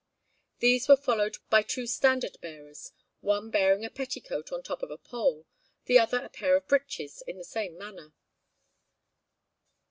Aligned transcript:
These 0.57 0.87
were 0.87 0.97
followed 0.97 1.37
by 1.51 1.61
two 1.61 1.85
standard 1.85 2.37
bearers, 2.41 2.91
one 3.19 3.51
bearing 3.51 3.85
a 3.85 3.89
petticoat 3.91 4.51
on 4.51 4.63
top 4.63 4.81
of 4.81 4.89
a 4.89 4.97
pole, 4.97 5.45
the 5.85 5.99
other 5.99 6.17
a 6.25 6.29
pair 6.29 6.55
of 6.57 6.67
breeches 6.67 7.21
in 7.27 7.37
the 7.37 7.43
same 7.43 7.77
manner. 7.77 8.11